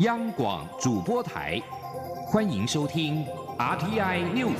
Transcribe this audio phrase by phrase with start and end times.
[0.00, 1.58] 央广主播台，
[2.26, 3.24] 欢迎收听
[3.58, 4.52] RTI News。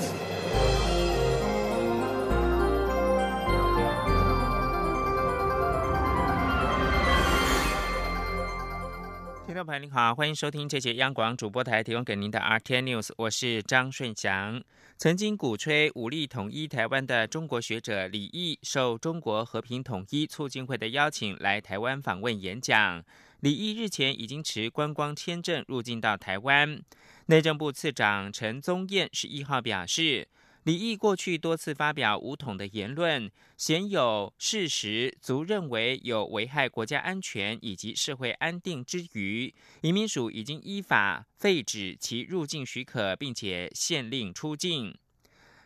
[9.46, 14.62] 听众朋友您好，欢迎收听这节央广主播台提供给您的 RTI News，我是张顺祥。
[14.96, 23.04] 曾经鼓吹武力统一台湾的中国学者李毅，受中国和平统一促进会的邀请来台湾访问演讲。
[23.46, 26.82] 李毅日前已经持观光签证入境到台湾。
[27.26, 30.26] 内政部次长陈宗彦十一号表示，
[30.64, 44.92] 李毅过去多次发表武统的言论，鲜有事实足认为有危害国家安全以及社会安定之余，移民署已经依法废止其入境许可，并且限令出境。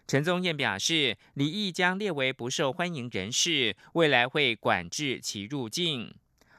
[0.07, 6.13] 陈宗彦表示，李毅将列为不受欢迎人士，未来会管制其入境。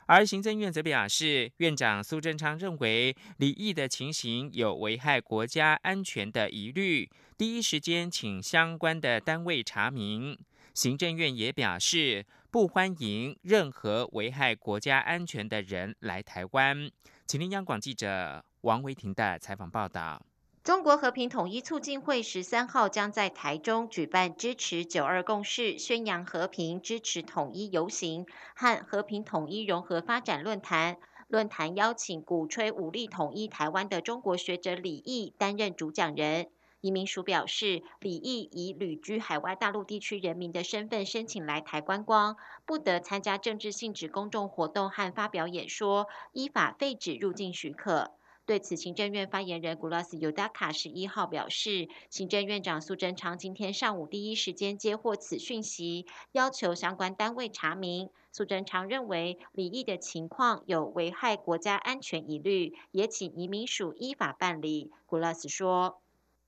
[0.08, 10.38] 而行政院则表示，院长苏贞昌认为李毅的情形有危害国家安全的疑虑，第一时间请相关的单位查明。
[10.74, 16.90] 行政院也表示，不欢迎任何危害国家安全的人来台湾。
[17.26, 20.22] 请听央广记者王维婷的采访报道。
[20.64, 30.98] 中国和平统一促进会十三号将在台中举办支持九二共识、宣扬和平、支持统一游行和和平统一融合发展论坛。
[31.28, 36.52] 论坛邀请鼓吹武力统一台湾的中国学者李毅担任主讲人。
[36.82, 42.38] 移民署表示，李毅以旅居海外大陆地区人民的身份申请来台观光，
[42.68, 48.12] 不得参加政治性质公众活动和发表演说，依法废止入境许可。
[48.52, 58.10] 对此，行政院发言人古拉斯尤达卡十一号表示，行政院长苏贞昌今天上午第一时间接获此讯息，要求相关单位查明。
[58.34, 64.92] 苏贞昌认为李毅的情况有危害国家安全疑虑，也请移民署依法办理。
[65.06, 66.02] 古拉斯说，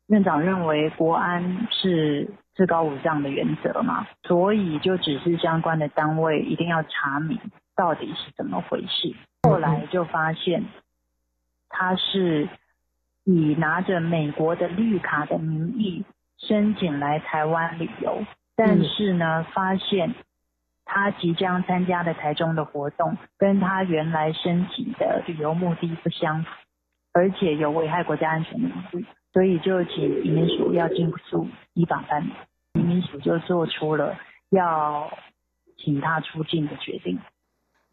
[0.07, 7.39] 院长认为国安是至高无上的原则嘛，所以就只是相关的单位一定要查明
[7.77, 9.15] 到底是怎么回事。
[9.43, 10.65] 后来就发现。
[11.75, 12.47] 他是
[13.23, 16.05] 以拿着美国的绿卡的名义
[16.37, 18.23] 申请来台湾旅游，
[18.55, 20.13] 但是呢，发现
[20.85, 26.49] 他即将参加的台中的活动跟他原来申请的旅游目的不相符，
[27.11, 32.31] 而且有危害国家安全的疑虑，所以就请移民署要尽速依法办理。
[32.73, 34.15] 移民署就做出了
[34.51, 35.11] 要
[35.77, 37.19] 请他出境的决定。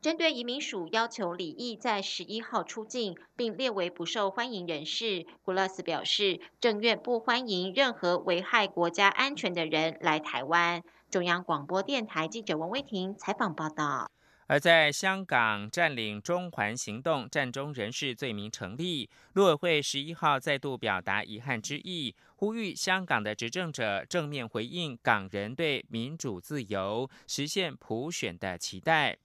[0.00, 10.83] 针对移民署要求李毅在十一号出境，并列为不受欢迎人士，古拉斯表示，政院不欢迎任何危害国家安全的人来台湾。
[11.10, 14.10] 中央广播电台记者王威婷采访报道。
[14.47, 29.19] 而在香港占领中环行动战中人士罪名成立，陆委会十一号再度表达遗憾之意，呼吁香港的执政者正面回应港人对民主自由、实现普选的期待。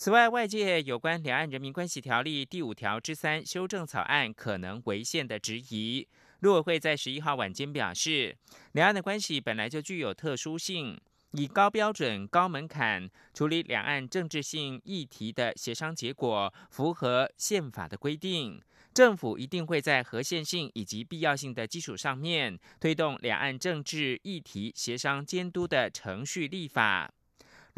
[0.00, 6.06] 此外，外界有关《两岸人民关系条例》第五条之三修正草案可能违宪的质疑，
[6.38, 8.36] 陆委会在十一号晚间表示，
[8.74, 10.96] 两岸的关系本来就具有特殊性，
[11.32, 18.62] 以高标准、高门槛处理两岸政治性议题的协商结果符合宪法的规定，
[18.94, 27.12] 政府一定会在合宪性以及必要性的基础上面，推动两岸政治议题协商监督的程序立法。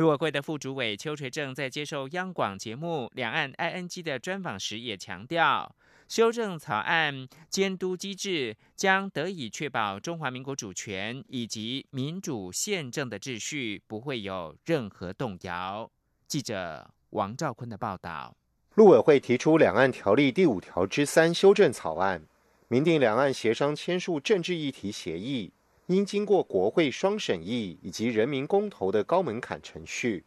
[0.00, 5.76] 陆委会的副主委邱垂正在接受央广节目《两岸 ING》的专访时也强调，
[6.08, 15.90] 修正草案监督机制将得以确保中华民国主权以及民主宪政的秩序不会有任何动摇。
[16.26, 18.34] 记者王兆坤的报道。
[18.76, 22.22] 陆委会提出《两岸条例》第五条之三修正草案，
[22.68, 25.52] 明定两岸协商签署政治议题协议。
[25.90, 30.22] 应经过国会双审议以及人民公投的高门槛程序，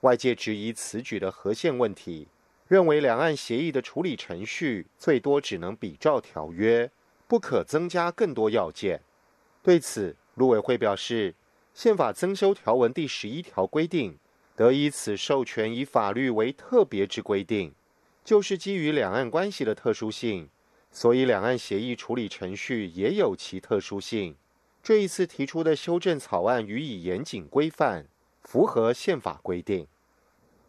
[0.00, 2.26] 外界质疑此举的核宪问题，
[2.66, 6.90] 认为两岸协议的处理程序最多只能比照条约，
[7.28, 9.00] 不可增加更多要件。
[9.62, 11.36] 对此，陆委会表示，
[11.72, 14.18] 宪法增修条文第十一条规定，
[14.56, 17.72] 得以此授权以法律为特别之规定，
[18.24, 20.50] 就是基于两岸关系的特殊性，
[20.90, 24.34] 所以两岸协议处理程序也有其特殊性。
[24.86, 28.06] 这一次提出的修正草案予以严谨规范，
[28.44, 29.88] 符合宪法规定。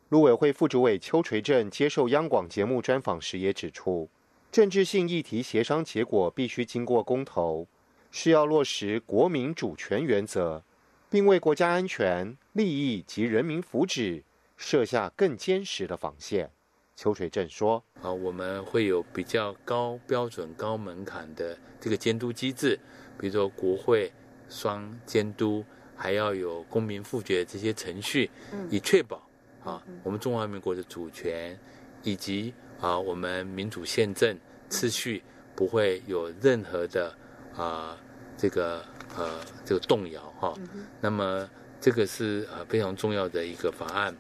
[0.09, 4.09] 陆委会副主委邱垂正接受央广节目专访时也指出，
[4.51, 7.67] 政治性议题协商结果必须经过公投，
[8.09, 10.63] 是要落实国民主权原则，
[11.11, 14.23] 并为国家安全、利益及人民福祉
[14.55, 16.49] 设下更坚实的防线。
[16.95, 22.79] 邱垂正说：“啊，我们会有比较高标准、高门槛的这个监督机制，
[23.19, 24.11] 比如说国会
[24.49, 25.63] 双监督，
[25.95, 28.29] 还要有公民复决这些程序，
[28.69, 29.21] 以确保
[29.63, 31.57] 啊我们中华民国的主权
[32.03, 34.37] 以及啊我们民主宪政
[34.69, 35.23] 秩序
[35.55, 37.15] 不会有任何的
[37.55, 37.97] 啊
[38.37, 38.85] 这个
[39.15, 40.53] 呃这个动摇哈。
[41.01, 41.49] 那么
[41.81, 44.15] 这个是呃非常重要的一个法案。”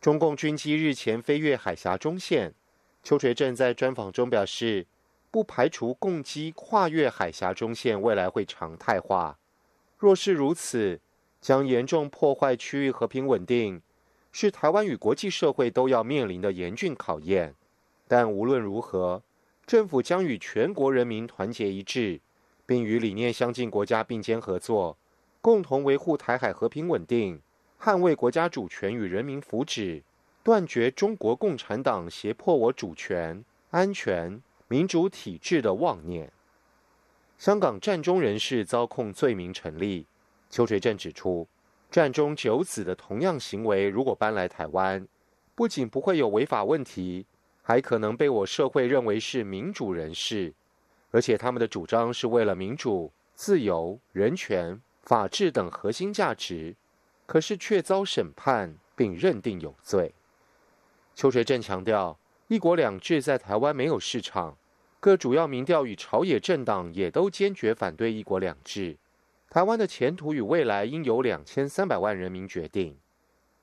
[0.00, 2.52] 中共军机日前飞越海峡中线，
[3.04, 4.84] 邱垂正在专访中表示，
[5.32, 9.38] 不排除共机跨越海峡中线未来会常态化。
[9.96, 11.00] 若是如此，
[11.40, 13.80] 将严重破坏区域和平稳定，
[14.30, 17.54] 是台湾与国际社会都要面临的严峻考验。
[18.06, 19.22] 但无论如何，
[19.66, 22.20] 政府将与全国人民团结一致，
[22.66, 24.98] 并与理念相近国家并肩合作，
[25.40, 27.40] 共同维护台海和平稳定。
[27.80, 30.02] 捍卫国家主权与人民福祉，
[30.42, 34.40] 断绝中国共产党胁迫我主权、安全、
[34.72, 36.32] 民主体制的妄念。
[37.36, 40.06] 香港战中人士遭控罪名成立，
[40.48, 41.46] 邱垂正指出，
[41.90, 45.06] 战中九子的同样行为如果搬来台湾，
[45.54, 47.26] 不仅不会有违法问题，
[47.60, 50.54] 还可能被我社会认为是民主人士，
[51.10, 56.74] 而且他们的主张是为了民主、自由、人权、法治等核心价值。
[57.26, 60.14] 可是却遭审判并认定有罪。
[61.14, 62.18] 邱垂正强调，
[62.48, 64.56] 一国两制在台湾没有市场，
[65.02, 68.96] 各主要民调与朝野政党也都坚决反对一国两制。
[69.50, 72.96] 台湾的前途与未来应由两千三百万人民决定。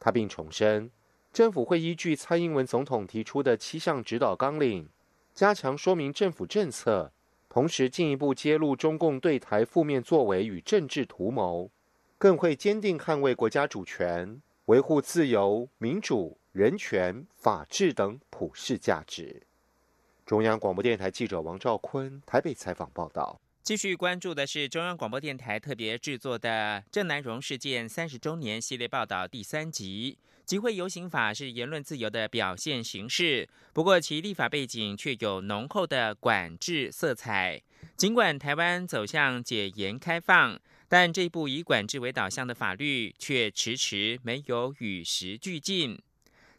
[0.01, 0.91] 他并重申，
[1.31, 4.89] 政府会依据蔡英文总统提出的七项指导纲领，
[5.33, 7.13] 加强说明政府政策，
[7.47, 11.71] 同时进一步揭露中共对台负面作为与政治图谋。
[12.17, 19.43] 更会坚定捍卫国家主权，维护自由、民主、人权、法治等普世价值。
[20.29, 23.41] 中央广播电台记者王兆坤台北采访报道。
[23.63, 30.19] 继续关注的是中央广播电台特别制作的郑南荣事件三十周年系列报道第三集。
[30.45, 37.59] 集会游行法是言论自由的表现形式，不过其立法背景却有浓厚的管制色彩。
[37.97, 40.59] 尽管台湾走向解严开放。
[40.91, 46.01] 但这部以管制为导向的法律却迟迟没有与时俱进。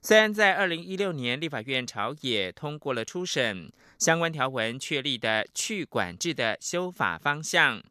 [0.02, 7.82] 虽然在二零一六年立法院朝野通过了初审相关条文确立的去管制的修法方向，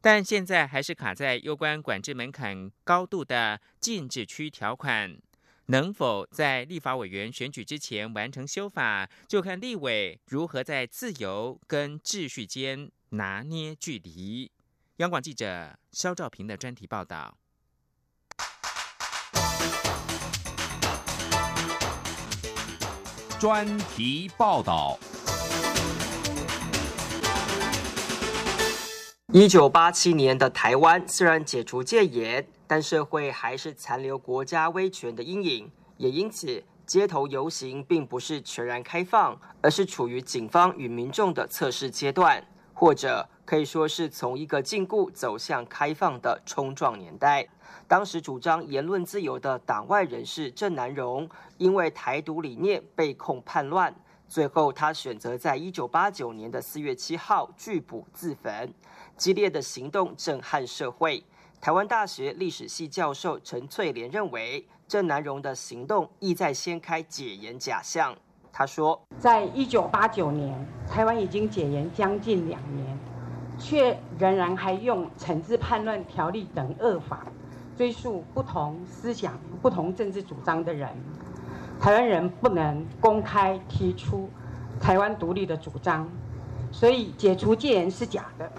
[0.00, 5.18] 但现在还是卡在有关管制门槛高度的禁制区条款。
[5.66, 14.50] 能否在立法委员选举之前完成修法，就看立委如何在自由跟秩序间拿捏距离。
[14.96, 17.36] 央广记者肖兆平的专题报道。
[23.38, 24.98] 专题报道。
[29.32, 42.44] 一九八七年的台湾虽然解除戒严，但社会还是残留国家威权的阴影，也因此街头游行并不是全然开放，而是处于警方与民众的测试阶段，
[42.78, 43.28] 或者。
[43.48, 47.48] 可以说是从一个禁锢走向开放的冲撞年代。
[47.86, 51.26] 当时主张言论自由的党外人士郑南荣，
[51.56, 53.94] 因为台独理念被控叛乱，
[54.28, 58.70] 最后他选择在一九八九年的四月七号拒捕自焚。
[59.16, 61.24] 激烈的行动震撼社会。
[61.58, 68.14] 台湾大学历史系教授陈翠莲认为，郑南荣的行动意在掀开解严假象。
[68.58, 70.52] 他说，在一九八九年，
[70.90, 72.98] 台湾已经解严将近两年。
[73.56, 77.26] 却仍然还用惩治叛乱条例等恶法
[77.76, 80.88] 追诉不同思想、不同政治主张的人。
[81.80, 84.28] 台湾人不能公开提出
[84.80, 86.08] 台湾独立的主张，
[86.72, 88.50] 所以解除戒严是假的，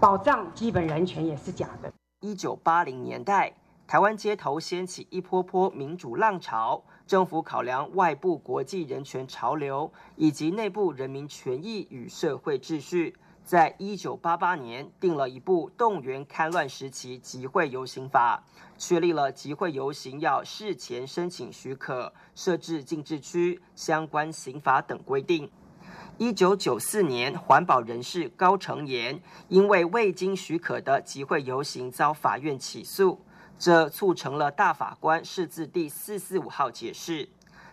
[0.00, 1.92] 保障基本人权也是假的。
[2.20, 3.52] 一九八零年代，
[3.86, 13.16] 台湾街头掀起一波波民主浪潮，政府考量外部国际人权潮流以及内部人民权益与社会秩序。
[13.42, 18.44] 在一九八八年，定了一部动员戡乱时期集会游行法，
[18.78, 25.50] 确立了集会游行要事前申请许可、设置禁制区、相关刑法等规定。
[26.16, 33.18] 一九九四年，环保人士高成炎因为未经许可的集会游行遭法院起诉，
[33.60, 37.28] 这促成了大法官释字第四四五号解释。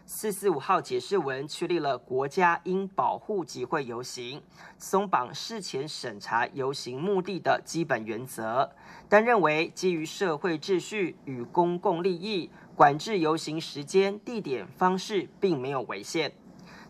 [0.05, 4.41] 四四五号解释文确立了国家应保护集会游行、
[4.77, 8.69] 松绑事前审查游行目的的基本原则，
[9.07, 16.33] 但认为基于社会秩序与公共利益，管制游行时间、地点、方式并没有违宪。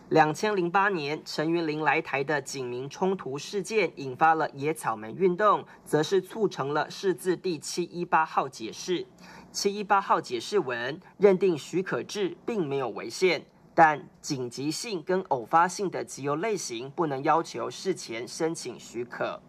[0.10, 9.06] 两千零八年，陈云林来台的警民冲突事件引发了野草莓运动，则是促成了释字第七一八号解释。
[9.52, 13.44] 七一八号解释文认定许可制并没有违宪，
[13.76, 19.42] 但紧急性跟偶发性的集邮类型不能要求事前申请许可。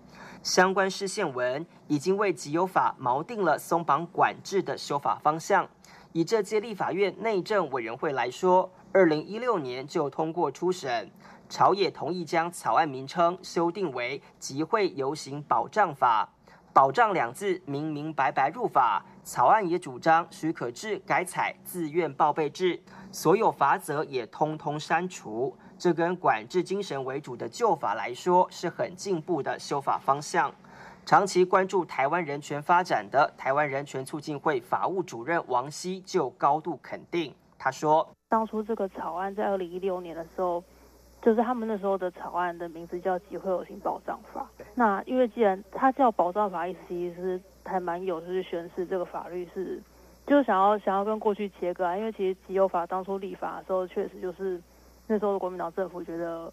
[0.43, 5.69] 相关释宪文已经为集邮法锚定了松绑管制的修法方向。
[6.13, 11.11] 以这届立法院内政委员会来说，二零一六年就通过初审，
[11.49, 16.27] 朝野同意将草案名称修订为《集会游行保障法》，
[16.73, 19.05] 保障两字明明白白入法。
[19.23, 25.55] 草案也主张许可制改采自愿报备制，所有法则也通通删除。
[25.79, 30.53] 这跟管制精神为主的旧法来说，是很进步的修法方向。
[31.05, 37.35] 长期关注台湾人权发展的台湾人权促进会法务主任王希就高度肯定。
[37.59, 40.63] 他说：“当初这个草案在二零一六年的时候，
[41.23, 44.47] 就是他们那时候的草案的名字叫《集会游行保障法》。
[44.75, 49.81] 那因为既然它叫保障法，意思其实还蛮有，就是宣示这个法律是，
[50.27, 51.97] 就是想要想要跟过去切割啊。
[51.97, 54.61] 因为其实集邮法当初立法的时候，确实就是
[55.07, 56.53] 那时候的国民党政府觉得。”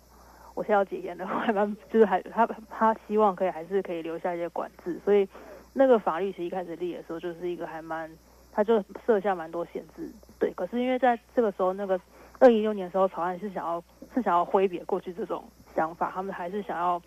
[0.56, 5.28] 我现在要解严的， 还蛮就是还他他希望可以还是可以留下一些管制，所以
[5.74, 8.10] 那个法律其实一开始立的时候就是一个还蛮，
[8.54, 10.10] 他就设下蛮多限制，
[10.54, 12.00] 可是因为在这个时候，那个
[12.40, 13.84] 二零一六年的时候，草案是想要
[14.14, 15.44] 是想要挥别过去这种
[15.76, 17.02] 想法，他们还是想要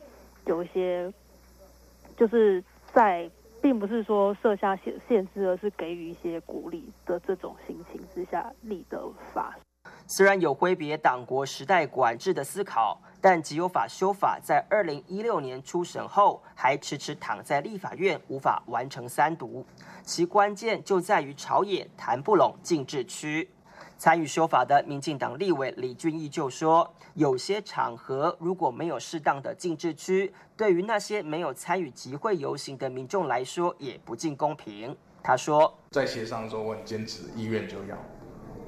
[0.47, 1.12] 有一些，
[2.16, 3.30] 就是在
[3.61, 9.00] 并不是说设下限限制，而是给予一些鼓励的这种心情之下立的
[9.33, 9.57] 法。
[10.09, 13.00] 虽然有挥别党国时代管制的思考。
[13.21, 19.67] 但集邮法修法在二零一六年初审后，还迟迟躺在立法院，无法完成三读。
[20.05, 23.50] 其关键就在于朝野谈不拢禁制区。
[23.97, 37.97] 参与修法的民进党立委李俊毅就说：“有些场合如果没有适当的禁制区，对于那些没有参与集会游行的民众来说，也不尽公平。”他说：“在协商的时候，我很坚持，医院就要。”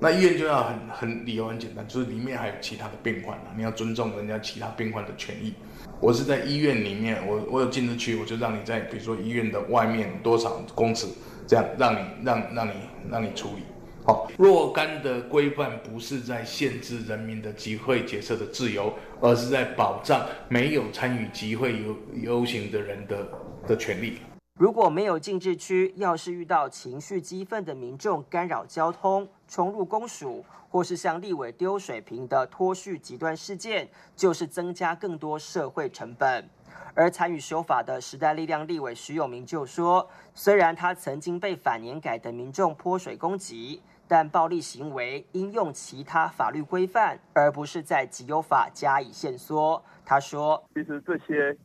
[0.02, 5.52] 那医院就要很很理由很简单，就是里面还有其他的病患啊，你要尊重人家其他病患的权益。
[6.00, 11.06] 我是在医院里面，我我有禁止区，我就让你在比如说医院的外面多少公尺，
[11.46, 12.72] 这样让你让让你
[13.10, 13.62] 让你处理。
[14.06, 23.28] 好，若干的规范不是在限制人民的集会结社的自由，而是在保障没有参与集会游游行的人的
[23.68, 24.14] 的权利。
[24.60, 36.46] 如果没有禁制区，要是遇到情绪激愤的民众干扰交通、冲入公署，或是向立委丢水瓶的脱序极端事件，就是增加更多社会成本。
[36.94, 51.56] 而参与修法的时代力量立委徐永明就说：“虽然他曾经被反年改的民众泼水攻击，但暴力行为应用其他法律规范，而不是在集邮法加以限缩。”他说：“其实这些。”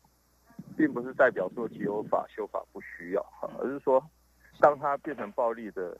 [0.77, 3.25] 并不是代表说集邮法修法不需要，
[3.59, 4.03] 而是说，
[4.59, 5.97] 当它变成暴力的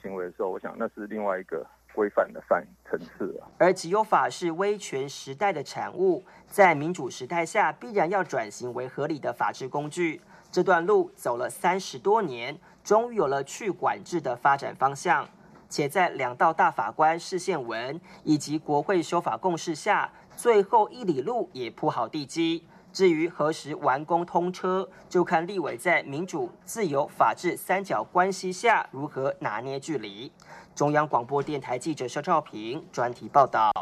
[0.00, 3.48] 行为的时候，我想那是另外一个规范的范层次啊。
[3.58, 10.20] 而集邮法是威权时代的产物，在民主时代下，必然要转型为合理的法治工具。
[10.50, 15.28] 这段路走了三十多年，终于有了去管制的发展方向。
[15.68, 22.64] 且在两道大法官释宪文以及国会修法共识下，最后一里路也铺好地基。
[22.94, 30.30] 至于何时完工通车，就看立委在民主、自由、法治三角关系下如何拿捏距离。
[30.76, 33.72] 中央广播电台记者肖兆平专题报道。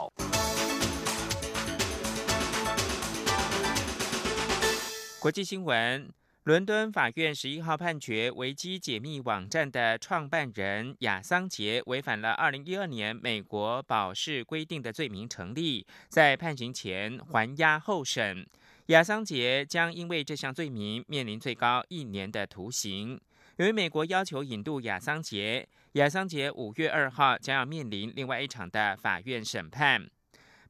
[5.20, 6.08] 国际新闻：
[6.44, 18.46] 伦敦法院十一号判决维基解密网站的创办人亚桑杰违反了二零一二年美国保释规定的罪名成立，在判刑前还押候审。
[18.86, 23.20] 亚桑杰将因为这项罪名面临最高一年的徒刑。
[23.56, 30.10] 由于美国要求引渡亚桑杰，亚桑杰五月二号将要面临另外一场的法院审判。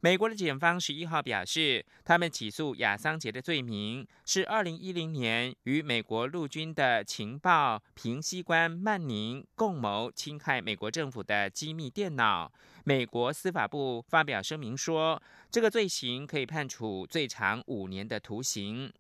[0.05, 12.51] 美国的检方十一号表示，他们起诉亚桑杰的罪名是二零一零年与美国陆军的情报平息官曼宁共谋侵害美国政府的机密电脑。
[12.83, 18.93] 美国司法部发表声明说，这个罪行可以判处最长五年的徒刑。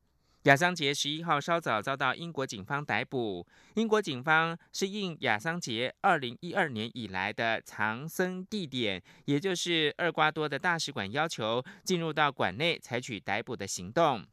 [0.45, 3.47] 亚桑杰十一号稍早遭到英国警方逮捕。
[3.75, 14.27] 英国警方是应亚桑杰二零一二年以来的藏身地点，也就是厄瓜多的大使馆要求，进入到馆内采取逮捕的行动。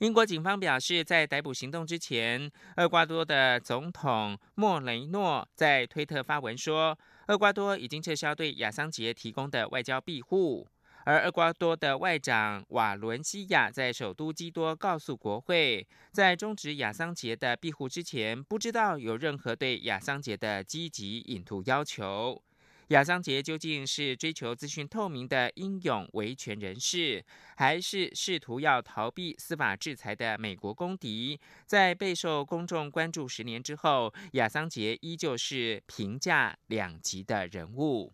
[0.00, 10.68] 英国警方表示，在逮捕行动之前，厄瓜多的总统莫雷诺在推特发文说，厄瓜多已经撤销对亚桑杰提供的外交庇护。
[11.04, 22.40] 而厄瓜多的外长瓦伦西亚在首都基多告诉国会，在终止亚桑杰的庇护之前，不知道有任何对亚桑杰的积极引渡要求。
[22.88, 27.24] 亚桑杰究竟是追求资讯透明的英勇维权人士，
[27.56, 31.40] 还是试图要逃避司法制裁的美国公敌？
[31.64, 38.12] 在备受公众关注十年之后，亚桑杰依旧是评价两极的人物。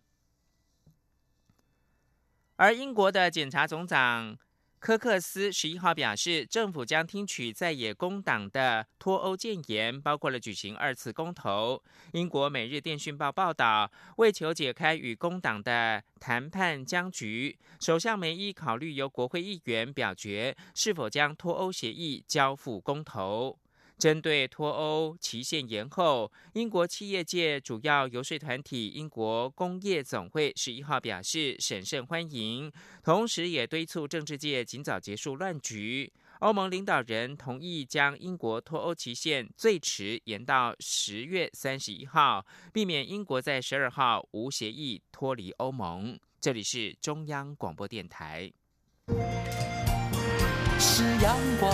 [2.59, 4.37] 而英国的检察总长。
[4.79, 11.81] 科克斯十一号表示，政府将听取在野工党的脱欧建言，包括了举行二次公投。
[12.11, 23.57] 英国《每日电讯报》报道，为求解开与工党的谈判僵局，首相梅伊考虑由国会议员表决是否将脱欧协议交付公投。
[23.99, 32.71] 针对脱欧期限延后，英国企业界主要游说团体英国工业总会十一号表示审慎欢迎，
[33.03, 36.11] 同时也敦促政治界尽早结束乱局。
[36.39, 46.17] 欧盟领导人同意将英国脱欧期限最迟延到十月三十一号，避免英国在十二号无协议脱离欧盟。
[46.39, 48.49] 这里是中央广播电台。
[50.79, 51.73] 是阳光，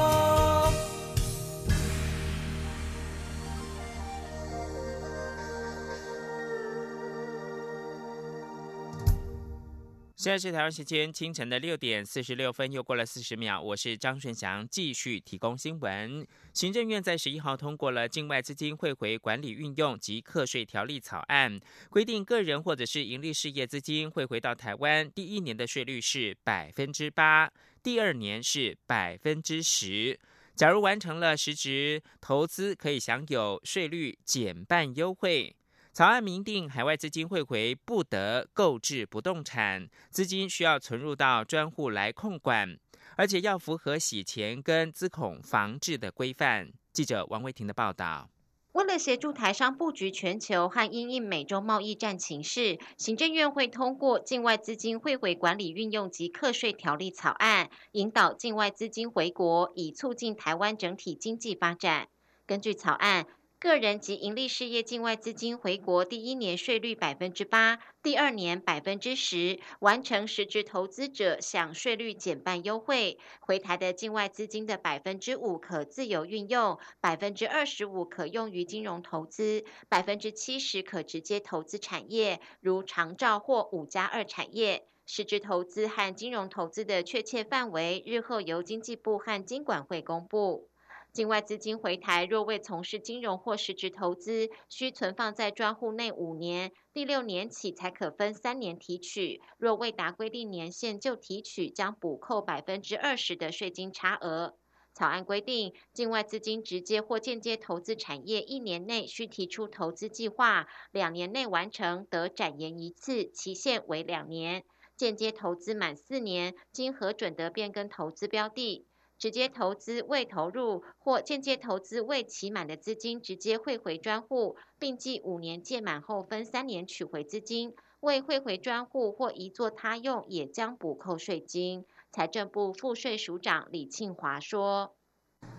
[10.21, 13.59] 现在是台湾时间清晨的六点四十六分，又过了四十秒。
[13.59, 16.23] 我是张顺祥，继续提供新闻。
[16.53, 21.59] 行政院在十一号通过了境外资金汇回管理运用及课税条例草案，
[21.89, 27.51] 规定个人或者是盈利事业资金汇回到台湾，第一年的税率是百分之八，
[27.81, 30.19] 第二年是百分之十。
[30.53, 35.55] 假如完成了实质投资，可以享有税率减半优惠。
[35.93, 42.77] 草案明定，海外资金汇回不得购置不动产，资金需要存入到专户来控管，
[43.17, 46.71] 而且要符合洗钱跟资恐防治的规范。
[46.93, 48.29] 记者王维婷的报道。
[48.71, 62.07] 为了协助台商布局全球和因应美洲贸易战情势，行政院会通过境外资金汇回管理运用及课税条例草案，引导境外资金回国，以促进台湾整体经济发展。
[62.45, 63.25] 根据草案。
[63.61, 73.19] 个人及盈利事业境外资金回国，第一年税率百分之八，第二年百分之十，完成实质投资者享税率减半优惠。
[73.39, 84.87] 回台的境外资金的百分之五可自由运用，百分之二十五可用于金融投资，百分之七十可直接投资产业，如长照或五加二产业。
[85.05, 90.70] 实质投资和金融投资的确切范围，日后由经济部和金管会公布。
[91.13, 99.41] 境外资金回台，若未从事金融或实质投资，需存放在专户内五年，第六年起才可分三年提取。
[99.57, 104.55] 若未达规定年限就提取，将补扣百分之二十的税金差额。
[104.93, 114.63] 草案规定，境外资金直接或间接投资产业，一年内需提出投资计划，两年内完成得展延一次，期限为两年。
[114.95, 118.85] 间接投资满四年，经核准得变更投资标的。
[119.21, 127.71] 直接投资未投入或间接投资未期满的资金，直接汇回专户，并计五年届满后分三年取回资金。
[127.99, 131.85] 未汇回专户或移作他用，也将补扣税金。
[132.11, 134.95] 财政部赋税署长李庆华说：“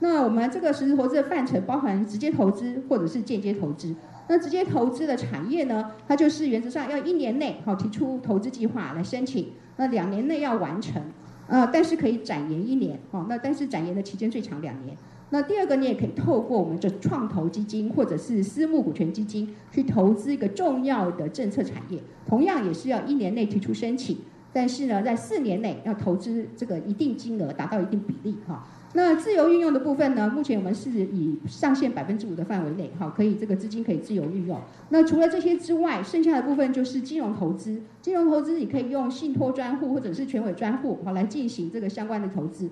[0.00, 3.94] 那我们这个实质投资的范畴包含直接投资或者是间接投资。
[4.28, 11.00] 那直接投资的产业呢，它就是原则上要一年内好提出投资计划来申请，那两年内要完成。”
[11.48, 14.96] 呃，但是可以展延一年，哦，那但是展延的期间最长两年。
[15.30, 24.18] 那第二个，你也可以透过我们的创投基金或者是私募股权基金去投资一个重要的政策产业，同样也是要一年内提出申请，
[24.52, 28.66] 但是呢，在四年内要投资这个一定金额达到一定比例，哈。
[28.94, 30.28] 那自由运用的部分呢？
[30.28, 34.60] 目前我们是以上限百分之五的范围内，好，可以这个资金可以自由运用。
[34.90, 37.82] 那除了这些之外，剩下的部分就是金融投资。
[38.02, 42.70] 金融投资你可以用信托专户或者是全委专户，好来进行这个相关的投资。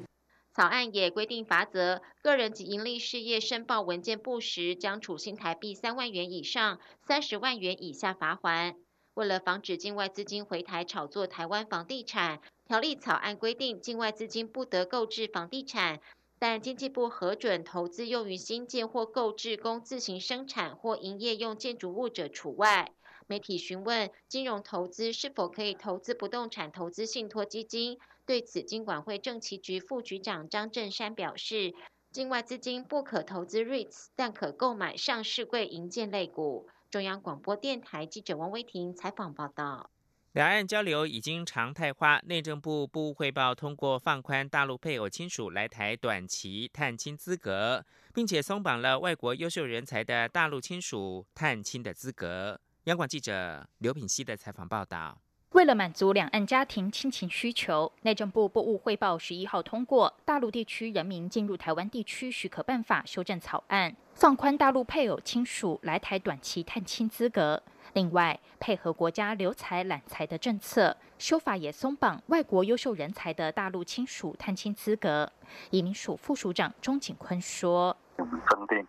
[0.54, 8.74] 草案也规定罚则，个人及盈利事业申报文件不实，将处新台币三万元以上三十万元以下罚款。
[9.14, 16.00] 为了防止境外资金回台炒作台湾房地产，条例草案规定，境外资金不得购置房地产。
[16.38, 22.92] 但经济部核准投资用于新建或购置供自行生产或营业用建筑物者除外。
[23.26, 31.74] 媒体询问金融投资是否可以投资不动产投资信托基金，对此金管会政企局副局长张振山表示，
[32.12, 36.68] 境外资金不可投资 REITs，但可购买上市柜营建类股。
[36.88, 39.90] 中央广播电台记者王威婷采访报道。
[40.34, 52.60] 两岸交流已经常态化，内政部部务汇报通过放宽大陆配偶亲属来台短期探亲资格，并且松绑了外国优秀人才的大陆亲属探亲的资格。
[52.84, 55.18] 央广记者刘品希的采访报道：
[55.50, 67.60] 为了满足两岸家庭亲情需求，内政部部务汇报十一号通过《大陆地区人民进入台湾地区许可办法》修正草案，放宽大陆配偶亲属来台短期探亲资格。
[67.92, 75.30] 另外，配合国家留才揽才的政策，修法也松绑外国优秀人才的大陆亲属探亲资格。
[75.70, 78.86] 移民署副署长钟景坤说：“我们增定。”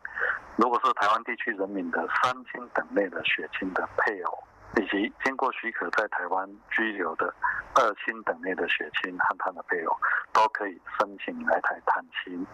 [0.57, 4.43] 如果是台湾地区人民的三亲等内的血亲的配偶，
[4.77, 7.33] 以及经过许可在台湾居留的
[7.73, 9.97] 二亲等内的血亲和他的配偶，
[10.31, 12.45] 都可以申请来台探亲。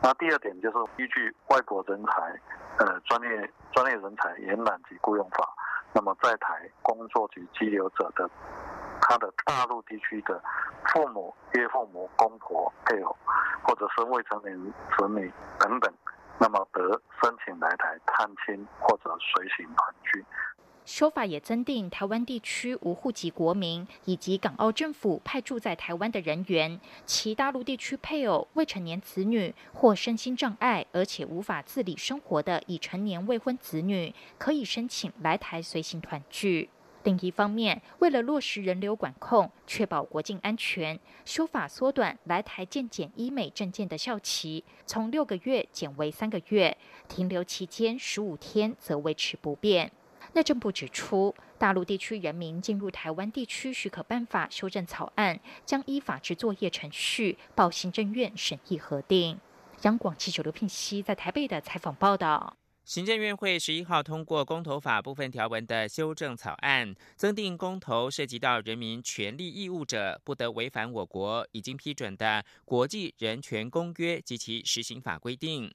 [0.00, 2.40] 那第二点就是依据外国人才，
[2.78, 5.52] 呃，专业专业人才延揽及雇佣法，
[5.96, 8.28] 那么在台工作及居留者的
[9.00, 10.38] 他的大陆地区的
[10.92, 13.16] 父母、岳父母、公婆、配偶，
[13.62, 14.54] 或者是未成年
[14.94, 15.90] 子女等等。
[16.38, 16.82] 那么得
[17.22, 20.22] 申请来台探亲或者随行团聚。
[20.86, 36.70] 修法也增订台湾地区无户籍国民以及港澳政府派驻在台湾的人员，其大陆地区配偶、未成年子女或身心障碍而且无法自理生活的已成年未婚子女，可以申请来台随行团聚。
[37.02, 46.76] 另一方面，为了落实人流管控，确保国境安全，修法缩短来台健检医美证件的效期，从六个月减为三个月，
[47.08, 49.90] 停留期间十五天则维持不变。
[50.32, 59.38] 内政部指出，大陆地区人民进入台湾地区许可办法修正草案将依法制作业程序报行政院审议核定。
[59.82, 62.56] 央广记者刘聘熙在台北的采访报道。
[62.84, 75.74] 行政院会十一号通过公投法部分条文的修正草案，增订公投涉及到人民权利义务者，不得违反我国已经批准的国际人权公约及其实行法规定。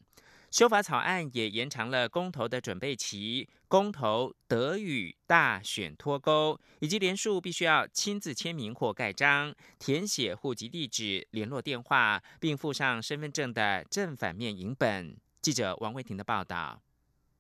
[0.52, 15.16] 修法草案也延长了公投的准备期，公投得与大选脱钩，以及连署必须要亲自签名或盖章，填写户籍地址、联络电话，并附上身份证的正反面影本。
[15.42, 16.82] 记者王慧婷的报道。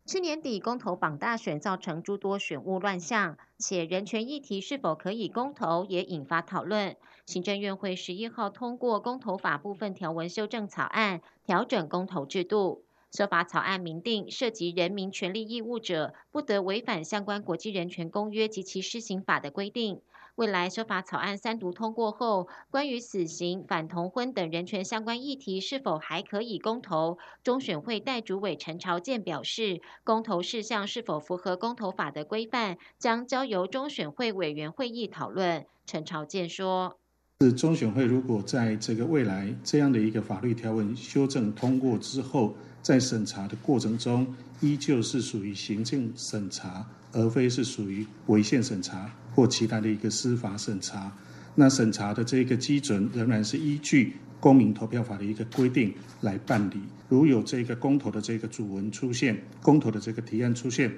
[0.05, 6.95] 去年底公投榜大选造成诸多选务乱象，且人权议题是否可以公投也引发讨论。
[7.25, 12.85] 行政院会十一号通过公投法部分条文修正草案，调整公投制度。
[13.11, 19.99] 修法草案明定，涉及人民权利义务者，不得违反相关国际人权公约及其施行法的规定。
[20.35, 27.17] 未来修法草案三读通过后，关于死刑、反同婚等人权相关议题是否还可以公投？
[27.43, 35.65] 中选会代主委陈朝健表示，公投事项是否符合公投法的规范，将交由中选会委员会议讨论。
[35.85, 36.97] 陈朝健说
[37.41, 44.27] ：“是中选会如果在这个未来这样的一个法律条文修正通过之后，在审查的过程中，
[44.59, 51.09] 依旧是属于行政审查，而非是属于违宪审查。”或其他的一个司法审查，
[51.55, 56.81] 那审查的这个基准仍然是依据公民投票法的一个规定来办理。
[57.07, 60.91] 如有这个公投的这个主文出现，公投的这个提案出现，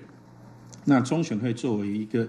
[0.86, 2.28] 那中选会作为一个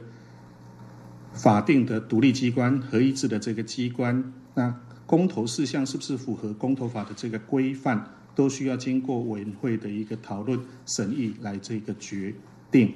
[1.32, 12.34] 法定的独立机关、合一制的这个机关，那公投事项是不是符合公投法的这个规范，都需要经过委员会的一个讨论审议来这个决
[12.70, 12.94] 定。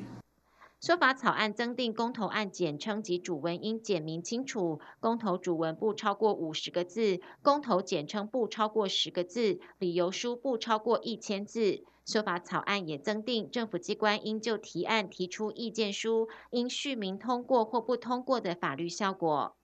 [0.81, 11.83] 修法草案增订公投案简称及主文应简明清楚，公投主文不超过五十个字，公投简称不超过十个字，理由书不超过一千字。
[12.05, 19.57] 修法草案也增订政府机关应就提案提出意见书，应续名通过或不通过的法律效果。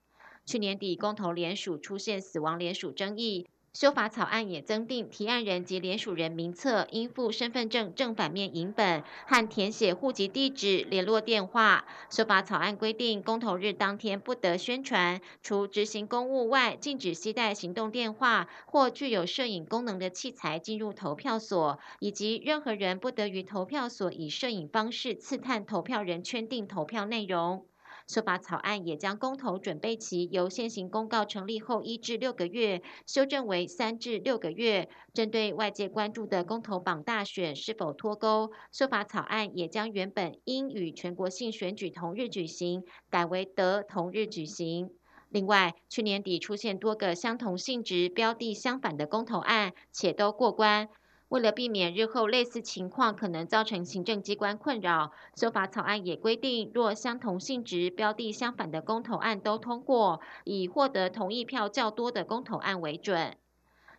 [0.45, 3.47] 去年底公投联署出现死亡联署争议。
[3.75, 11.85] 修法草案也增订，提案人及联署人名册应附身份证正反面影本和填写户籍地址、联络电话。
[12.09, 27.67] 修法草案规定，公投日当天不得宣传，除执行公务外，禁止携带行动电话或具有摄影功能的器材进入投票所，以及任何人不得于投票所以摄影方式刺探投票人圈定投票内容。
[28.07, 34.89] 修法草案也将公投准备期由现行公告成立后一至六个月，修正为三至六个月。
[35.15, 44.91] 针对外界关注的公投榜大选是否脱钩，修法草案也将原本应与全国性选举同日举行，改为得同日举行。
[45.31, 50.89] 另外，去年底出现多个相同性质、标的相反的公投案，且都过关。
[51.35, 63.37] 为了避免日后类似情况可能造成行政机关困扰，修法草案也规定，若相同性质、标的相反的公投案都通过，以获得同意票较多的公投案为准。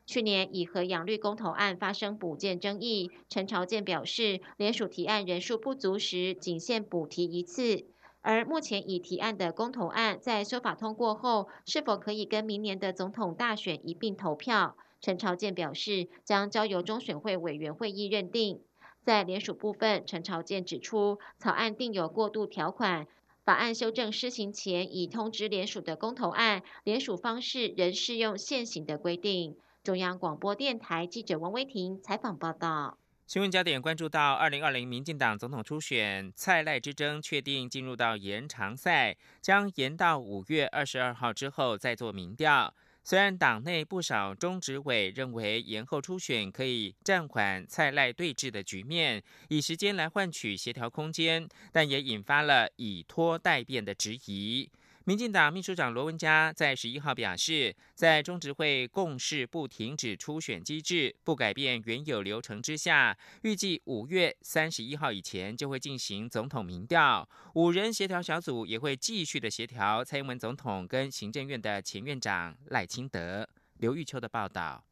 [0.06, 7.84] 去年以和养绿公投案发生补件争议，陈朝健表示，联署提案人数不足时，仅限补提一次。
[8.21, 14.78] 而目前已提案的公投案，在修法通过后，是否可以跟明年的总统大选一并投票？
[15.01, 18.62] 陈朝健表示，将交由中选会委员会议认定。
[19.03, 23.05] 在联署部分，陈朝健指出，草案定有过渡条款，
[23.43, 29.55] 法案修正施行前已通知联署的公投案，联署方式仍适用现行的规定。
[29.84, 32.97] 中央广播电台记者王威婷采访报道。
[33.27, 42.73] 新闻焦点关注到，二零二零民进党总统初选蔡赖之争确定进入到延长赛，将延到五月二十二号之后再做民调。
[43.07, 54.67] 虽然党内不少中执委认为延后初选可以暂缓蔡赖对峙的局面，以时间来换取协调空间，但也引发了以拖待变的质疑。
[55.07, 67.29] 民进党秘书长罗文嘉在十一号表示，在中执会共识不停止初选机制、不改变原有流程之下，预计五月三十一号以前就会进行总统民调。
[67.53, 73.47] 五人协调小组也会继续的协调蔡英文总统跟行政院的前院长赖清德。
[73.77, 74.83] 刘玉秋的报道。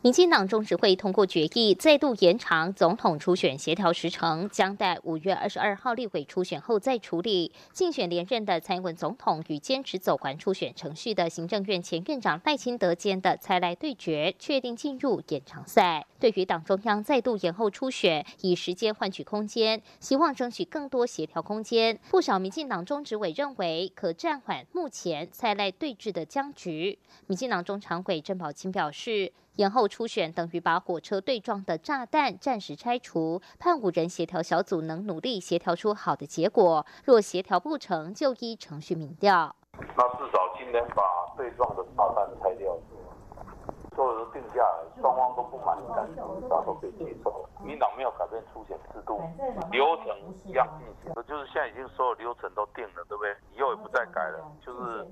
[0.00, 7.52] 民进党中执会通过决议，再度延长总统初选协调时程，将待五月二十二号立委初选后再处理。
[7.72, 16.06] 竞选连任的蔡英文总统与坚持走完初选程序的行政院前院长赖清德间的蔡赖对决，确定进入延长赛。
[16.20, 21.98] 对于党中央再度延后初选，以时间换取空间，希望争取更多协调空间。
[22.10, 26.98] 不少民进党中执委认为，可暂缓目前蔡赖对峙的僵局。
[27.26, 29.32] 民进党中常委郑宝清表示。
[29.58, 36.86] 延后初选等于把火车对撞的炸弹暂时拆除，盼五人协调小组能努力协调出好的结果。
[37.04, 39.56] 若协调不成就依程序民调。
[39.72, 41.02] 那至少今天把
[41.36, 42.72] 对撞的炸弹拆掉。
[43.96, 46.14] 所有定下来，双方都不满意，但是
[46.48, 47.44] 大家都可以接受。
[47.60, 49.20] 民党没有改变出险制度，
[49.70, 50.10] 流程
[50.44, 53.34] 一样进行，就是现在已经所有流程都定了，对不对？
[53.54, 55.06] 以后也不再改了，就是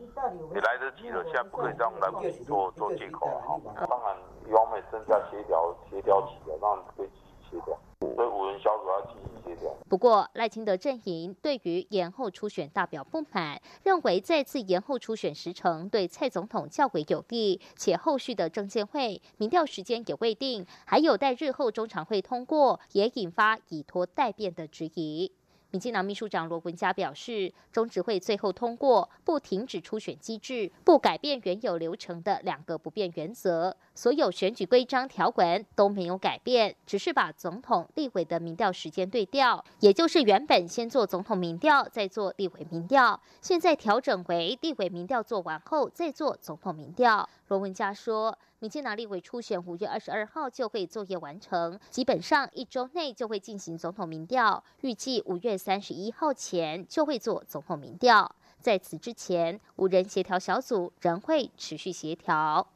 [0.53, 3.57] 你来得及了，现在不可以这样来不及做做借口了哈。
[3.89, 4.17] 当然，
[4.47, 7.79] 一方面增加协调协调起来，让可以继续协调。
[8.15, 9.71] 所以五人小组要继续协调。
[9.97, 25.33] 不过赖清德阵营对于延后初选大表不满，认为再次延后初选时程对蔡总统较为有利，且后续的证监会民调时间也未定，还有待日后中常会通过，也引发以拖待变的质疑。
[25.77, 47.29] 民进党秘书长罗文嘉表示，中执会最后通过不停止初选机制、不改变原有流程的两个不变原则，所有选举规章条文都没有改变，只是把总统、立委的民调时间对调，也就是原本先做总统民调，再做立委民调，现在调整为立委民调做完后再做总统民调。
[47.49, 48.37] 罗文嘉说。
[48.59, 58.35] 民进党立委初选五月二十二号就会作业完成，基本上一周内就会进行总统民调，预计五月三十一号前就会做总统民调。
[58.59, 62.67] 在此之前，五人协调小组仍会持续协调。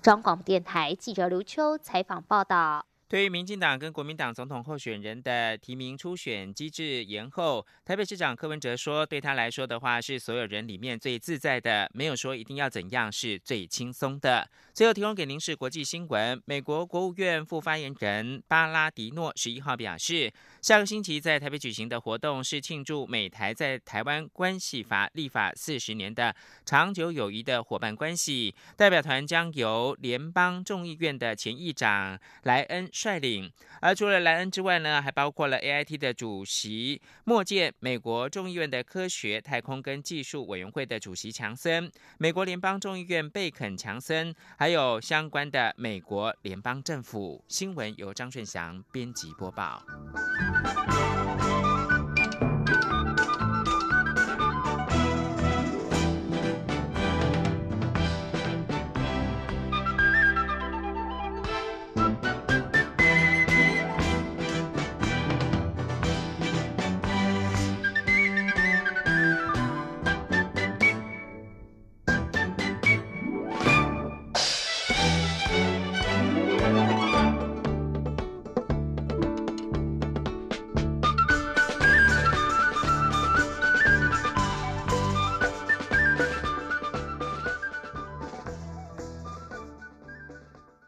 [0.00, 2.86] 中广电台记者刘秋采访报道。
[3.06, 14.48] 对于民进党跟国民党总统候选人的提名初选机制延后，台北市长柯文哲说，对他来说的话是所有人里面最自在的，没有说一定要怎样是最轻松的。
[14.72, 28.54] 最后提供给您是国际新闻，美国国务院副发言人巴拉迪诺十一号表示，下个星期在台北举行的活动是庆祝美台在台湾关系法立法四十年的长久友谊的伙伴关系。
[28.76, 32.88] 代表团将由联邦众议院的前议长莱恩。
[32.94, 47.44] 率领，而除了莱恩之外呢，还包括了 A I T 的主席莫健、美国众议院的科学、太空跟技术委员会的主席强森、美国联邦众议院贝肯强森，还有相关的美国联邦政府。
[47.48, 49.82] 新闻由张顺祥编辑播报。